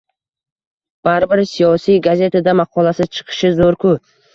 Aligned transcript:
Baribir, 1.09 1.43
siyosiy 1.53 2.03
gazetada 2.11 2.59
maqolasi 2.65 3.13
chiqishi 3.17 3.59
zo`r-ku 3.65 3.99